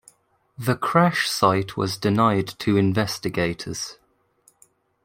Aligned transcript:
The 0.57 0.75
crash 0.75 1.29
site 1.29 1.77
was 1.77 1.95
denied 1.95 2.47
to 2.57 2.75
investigators. 2.75 3.99